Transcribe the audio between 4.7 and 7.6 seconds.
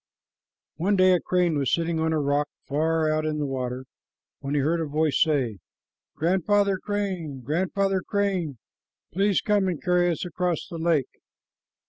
a voice say, "Grandfather Crane,